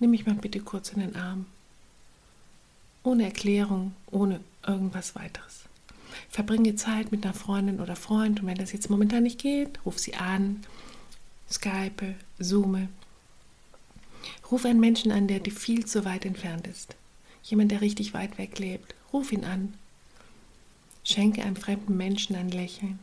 nimm 0.00 0.10
mich 0.10 0.26
mal 0.26 0.34
bitte 0.34 0.60
kurz 0.60 0.90
in 0.90 1.00
den 1.00 1.16
Arm. 1.16 1.46
Ohne 3.02 3.24
Erklärung, 3.24 3.94
ohne 4.10 4.40
irgendwas 4.66 5.14
weiteres. 5.14 5.64
Verbringe 6.28 6.74
Zeit 6.76 7.12
mit 7.12 7.24
einer 7.24 7.34
Freundin 7.34 7.80
oder 7.80 7.96
Freund 7.96 8.40
und 8.40 8.46
wenn 8.46 8.56
das 8.56 8.72
jetzt 8.72 8.90
momentan 8.90 9.24
nicht 9.24 9.40
geht, 9.40 9.84
ruf 9.84 9.98
sie 9.98 10.14
an, 10.14 10.64
Skype, 11.50 12.14
Zoome. 12.38 12.88
Ruf 14.50 14.64
einen 14.64 14.80
Menschen 14.80 15.12
an, 15.12 15.28
der 15.28 15.40
dir 15.40 15.52
viel 15.52 15.84
zu 15.84 16.04
weit 16.04 16.24
entfernt 16.24 16.66
ist. 16.66 16.96
Jemand, 17.42 17.70
der 17.70 17.82
richtig 17.82 18.14
weit 18.14 18.38
weg 18.38 18.58
lebt. 18.58 18.94
Ruf 19.12 19.32
ihn 19.32 19.44
an. 19.44 19.74
Schenke 21.04 21.42
einem 21.42 21.56
fremden 21.56 21.96
Menschen 21.96 22.34
ein 22.36 22.48
Lächeln. 22.48 22.98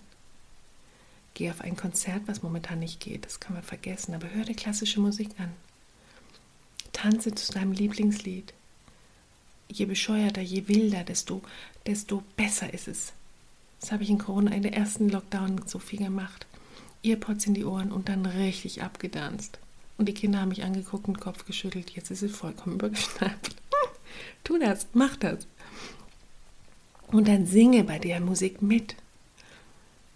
Geh 1.34 1.50
auf 1.50 1.62
ein 1.62 1.78
Konzert, 1.78 2.24
was 2.26 2.44
momentan 2.44 2.80
nicht 2.80 3.00
geht, 3.00 3.26
das 3.26 3.40
kann 3.40 3.54
man 3.54 3.64
vergessen, 3.64 4.14
aber 4.14 4.30
hör 4.34 4.44
dir 4.44 4.56
klassische 4.56 5.00
Musik 5.00 5.30
an. 5.40 5.52
Tanze 6.92 7.34
zu 7.34 7.54
deinem 7.54 7.72
Lieblingslied. 7.72 8.54
Je 9.70 9.86
bescheuerter, 9.86 10.42
je 10.42 10.68
wilder, 10.68 11.04
desto, 11.04 11.42
desto 11.86 12.24
besser 12.36 12.74
ist 12.74 12.88
es. 12.88 13.14
Das 13.80 13.92
habe 13.92 14.04
ich 14.04 14.10
in 14.10 14.18
Corona 14.18 14.52
in 14.52 14.62
der 14.62 14.74
ersten 14.74 15.10
Lockdown 15.10 15.62
so 15.66 15.80
viel 15.80 16.00
gemacht. 16.00 16.46
Earpods 17.04 17.48
in 17.48 17.54
die 17.54 17.66
Ohren 17.66 17.92
und 17.92 18.10
dann 18.10 18.26
richtig 18.26 18.84
abgedanzt. 18.84 19.58
Und 19.98 20.08
die 20.08 20.14
Kinder 20.14 20.42
haben 20.42 20.50
mich 20.50 20.64
angeguckt 20.64 21.08
und 21.08 21.20
Kopf 21.20 21.46
geschüttelt. 21.46 21.92
Jetzt 21.92 22.12
ist 22.12 22.22
es 22.22 22.36
vollkommen 22.36 22.76
übergeschnappt. 22.76 23.56
tu 24.44 24.60
das, 24.60 24.88
mach 24.94 25.16
das. 25.16 25.48
Und 27.08 27.28
dann 27.28 27.46
singe 27.46 27.84
bei 27.84 28.00
der 28.00 28.20
Musik 28.22 28.62
mit 28.62 28.96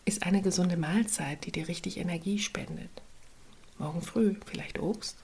ist 0.05 0.24
eine 0.24 0.41
gesunde 0.41 0.77
Mahlzeit, 0.77 1.45
die 1.45 1.51
dir 1.51 1.67
richtig 1.67 1.97
Energie 1.97 2.39
spendet. 2.39 3.01
Morgen 3.77 4.01
früh 4.01 4.35
vielleicht 4.45 4.79
Obst. 4.79 5.17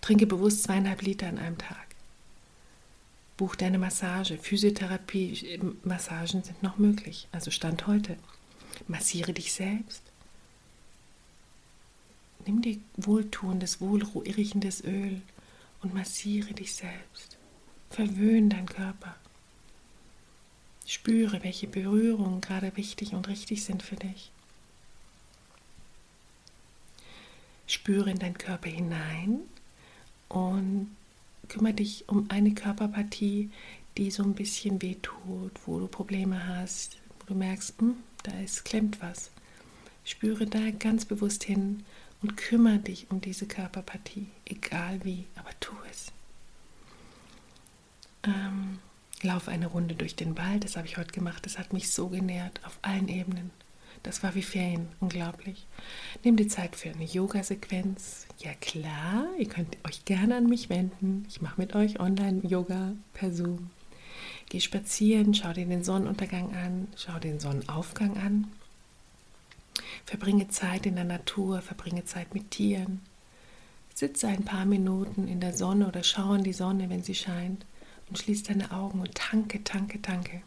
Trinke 0.00 0.26
bewusst 0.26 0.62
zweieinhalb 0.62 1.02
Liter 1.02 1.28
an 1.28 1.38
einem 1.38 1.58
Tag. 1.58 1.86
Buch 3.36 3.56
dir 3.56 3.66
eine 3.66 3.78
Massage. 3.78 4.36
Physiotherapie, 4.36 5.58
Massagen 5.82 6.42
sind 6.42 6.62
noch 6.62 6.76
möglich. 6.76 7.26
Also 7.32 7.50
Stand 7.50 7.86
heute. 7.86 8.16
Massiere 8.86 9.32
dich 9.32 9.52
selbst. 9.52 10.02
Nimm 12.46 12.62
dir 12.62 12.78
wohltuendes, 12.96 13.80
wohlriechendes 13.80 14.84
Öl 14.84 15.22
und 15.82 15.94
massiere 15.94 16.52
dich 16.52 16.74
selbst. 16.74 17.38
Verwöhne 17.90 18.48
deinen 18.48 18.66
Körper. 18.66 19.16
Spüre, 20.90 21.44
welche 21.44 21.68
Berührungen 21.68 22.40
gerade 22.40 22.76
wichtig 22.76 23.14
und 23.14 23.28
richtig 23.28 23.62
sind 23.62 23.80
für 23.80 23.94
dich. 23.94 24.32
Spüre 27.68 28.10
in 28.10 28.18
deinen 28.18 28.36
Körper 28.36 28.68
hinein 28.68 29.38
und 30.28 30.90
kümmere 31.46 31.74
dich 31.74 32.08
um 32.08 32.28
eine 32.28 32.54
Körperpartie, 32.54 33.50
die 33.96 34.10
so 34.10 34.24
ein 34.24 34.34
bisschen 34.34 34.82
wehtut, 34.82 35.52
wo 35.64 35.78
du 35.78 35.86
Probleme 35.86 36.48
hast, 36.48 36.96
wo 37.20 37.26
du 37.26 37.34
merkst, 37.36 37.78
hm, 37.78 37.94
da 38.24 38.32
ist, 38.40 38.64
klemmt 38.64 39.00
was. 39.00 39.30
Spüre 40.04 40.46
da 40.46 40.72
ganz 40.76 41.04
bewusst 41.04 41.44
hin 41.44 41.84
und 42.20 42.36
kümmere 42.36 42.78
dich 42.78 43.08
um 43.12 43.20
diese 43.20 43.46
Körperpartie, 43.46 44.26
egal 44.44 44.98
wie, 45.04 45.26
aber 45.36 45.50
tu 45.60 45.72
es. 45.88 46.10
Ähm, 48.24 48.80
lauf 49.22 49.48
eine 49.48 49.66
Runde 49.66 49.94
durch 49.94 50.16
den 50.16 50.36
Wald, 50.38 50.64
das 50.64 50.76
habe 50.76 50.86
ich 50.86 50.96
heute 50.96 51.12
gemacht, 51.12 51.44
das 51.44 51.58
hat 51.58 51.72
mich 51.72 51.90
so 51.90 52.08
genährt 52.08 52.60
auf 52.64 52.78
allen 52.82 53.08
Ebenen. 53.08 53.50
Das 54.02 54.22
war 54.22 54.34
wie 54.34 54.42
Ferien, 54.42 54.88
unglaublich. 55.00 55.66
Nimm 56.24 56.36
die 56.36 56.46
Zeit 56.46 56.74
für 56.74 56.88
eine 56.88 57.04
Yoga-Sequenz. 57.04 58.26
Ja 58.38 58.52
klar, 58.54 59.26
ihr 59.38 59.48
könnt 59.48 59.76
euch 59.86 60.06
gerne 60.06 60.36
an 60.36 60.46
mich 60.46 60.70
wenden. 60.70 61.26
Ich 61.28 61.42
mache 61.42 61.60
mit 61.60 61.74
euch 61.74 62.00
Online-Yoga 62.00 62.92
per 63.12 63.32
Zoom. 63.32 63.68
Geh 64.48 64.60
spazieren, 64.60 65.34
schau 65.34 65.52
dir 65.52 65.66
den 65.66 65.84
Sonnenuntergang 65.84 66.56
an, 66.56 66.88
schau 66.96 67.18
den 67.18 67.40
Sonnenaufgang 67.40 68.16
an. 68.16 68.48
Verbringe 70.06 70.48
Zeit 70.48 70.86
in 70.86 70.96
der 70.96 71.04
Natur, 71.04 71.60
verbringe 71.60 72.04
Zeit 72.04 72.34
mit 72.34 72.50
Tieren. 72.50 73.00
Sitze 73.94 74.28
ein 74.28 74.44
paar 74.44 74.64
Minuten 74.64 75.28
in 75.28 75.40
der 75.40 75.52
Sonne 75.52 75.86
oder 75.86 76.02
schau 76.02 76.32
in 76.32 76.42
die 76.42 76.54
Sonne, 76.54 76.88
wenn 76.88 77.02
sie 77.02 77.14
scheint 77.14 77.66
und 78.10 78.18
schließ 78.18 78.42
deine 78.42 78.70
Augen 78.72 79.00
und 79.00 79.14
tanke, 79.14 79.64
tanke, 79.64 80.02
tanke. 80.02 80.42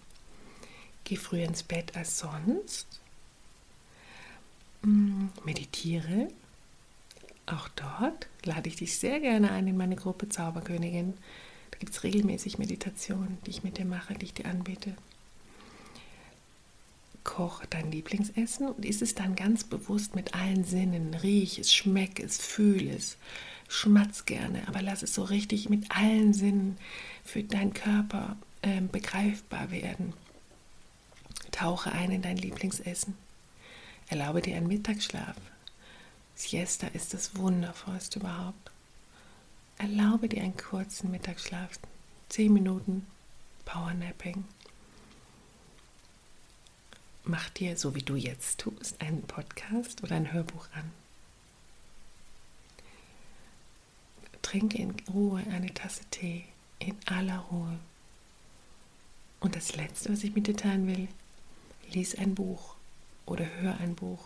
Geh 1.03 1.15
früher 1.15 1.45
ins 1.45 1.63
Bett 1.63 1.95
als 1.95 2.19
sonst 2.19 3.01
Mm, 4.83 5.29
meditiere. 5.45 6.27
Auch 7.45 7.69
dort 7.69 8.27
lade 8.43 8.67
ich 8.69 8.75
dich 8.75 8.97
sehr 8.97 9.19
gerne 9.19 9.51
ein 9.51 9.67
in 9.67 9.77
meine 9.77 9.95
Gruppe 9.95 10.29
Zauberkönigin. 10.29 11.13
Da 11.71 11.77
gibt 11.79 11.93
es 11.93 12.03
regelmäßig 12.03 12.57
Meditationen, 12.57 13.37
die 13.45 13.51
ich 13.51 13.63
mit 13.63 13.77
dir 13.77 13.85
mache, 13.85 14.13
die 14.13 14.25
ich 14.25 14.33
dir 14.33 14.45
anbiete. 14.45 14.93
Koch 17.23 17.63
dein 17.69 17.91
Lieblingsessen 17.91 18.67
und 18.67 18.85
isst 18.85 19.01
es 19.01 19.15
dann 19.15 19.35
ganz 19.35 19.63
bewusst 19.63 20.15
mit 20.15 20.33
allen 20.35 20.65
Sinnen. 20.65 21.13
Riech 21.13 21.57
es, 21.59 21.73
schmeck 21.73 22.19
es, 22.19 22.37
fühl 22.37 22.89
es, 22.89 23.17
schmatz 23.67 24.25
gerne, 24.25 24.67
aber 24.67 24.81
lass 24.81 25.03
es 25.03 25.13
so 25.13 25.23
richtig 25.23 25.69
mit 25.69 25.91
allen 25.91 26.33
Sinnen 26.33 26.77
für 27.23 27.43
deinen 27.43 27.73
Körper 27.73 28.37
äh, 28.61 28.81
begreifbar 28.81 29.71
werden. 29.71 30.13
Tauche 31.51 31.91
ein 31.91 32.11
in 32.11 32.21
dein 32.21 32.37
Lieblingsessen. 32.37 33.15
Erlaube 34.07 34.41
dir 34.41 34.57
einen 34.57 34.67
Mittagsschlaf. 34.67 35.35
Siesta 36.35 36.87
ist 36.87 37.13
das 37.13 37.35
Wundervollste 37.35 38.19
überhaupt. 38.19 38.71
Erlaube 39.77 40.29
dir 40.29 40.43
einen 40.43 40.57
kurzen 40.57 41.11
Mittagsschlaf. 41.11 41.79
Zehn 42.29 42.53
Minuten 42.53 43.05
Powernapping. 43.65 44.45
Mach 47.25 47.49
dir, 47.51 47.77
so 47.77 47.95
wie 47.95 48.01
du 48.01 48.15
jetzt 48.15 48.59
tust, 48.59 48.99
einen 49.01 49.21
Podcast 49.21 50.03
oder 50.03 50.15
ein 50.15 50.33
Hörbuch 50.33 50.67
an. 50.73 50.91
Trinke 54.53 54.77
in 54.77 54.93
Ruhe 55.11 55.43
eine 55.49 55.73
Tasse 55.73 56.03
Tee, 56.11 56.43
in 56.77 56.95
aller 57.07 57.39
Ruhe. 57.51 57.79
Und 59.39 59.55
das 59.55 59.75
Letzte, 59.75 60.11
was 60.11 60.23
ich 60.23 60.35
mit 60.35 60.45
dir 60.45 60.55
teilen 60.55 60.85
will, 60.85 61.07
lies 61.91 62.13
ein 62.13 62.35
Buch 62.35 62.75
oder 63.25 63.47
hör 63.61 63.79
ein 63.79 63.95
Buch. 63.95 64.23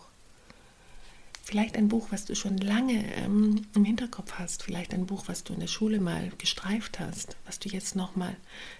Vielleicht 1.42 1.78
ein 1.78 1.88
Buch, 1.88 2.08
was 2.10 2.26
du 2.26 2.36
schon 2.36 2.58
lange 2.58 3.10
ähm, 3.14 3.64
im 3.74 3.86
Hinterkopf 3.86 4.34
hast. 4.34 4.62
Vielleicht 4.62 4.92
ein 4.92 5.06
Buch, 5.06 5.28
was 5.28 5.44
du 5.44 5.54
in 5.54 5.60
der 5.60 5.66
Schule 5.66 5.98
mal 5.98 6.30
gestreift 6.36 7.00
hast, 7.00 7.38
was 7.46 7.58
du 7.58 7.70
jetzt 7.70 7.96
nochmal 7.96 8.36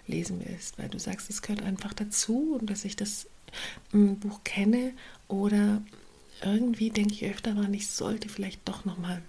lesen 0.07 0.43
willst, 0.45 0.79
weil 0.79 0.91
du 0.91 0.99
sagst, 0.99 1.31
es 1.31 1.41
gehört 1.41 1.63
einfach 1.63 1.95
dazu 1.95 2.59
und 2.61 2.69
dass 2.69 2.85
ich 2.85 2.95
das 2.95 3.27
ähm, 3.95 4.19
Buch 4.19 4.45
kenne. 4.45 4.93
Oder 5.29 5.81
irgendwie 6.43 6.91
denke 6.91 7.15
ich 7.15 7.25
öfter 7.25 7.55
daran, 7.55 7.73
ich 7.73 7.87
sollte 7.87 8.29
vielleicht 8.29 8.69
doch 8.69 8.85
nochmal 8.85 9.23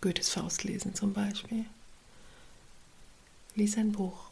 Goethes 0.00 0.28
Faust 0.28 0.64
lesen 0.64 0.94
zum 0.94 1.12
Beispiel. 1.12 1.64
Lies 3.54 3.76
ein 3.76 3.92
Buch. 3.92 4.30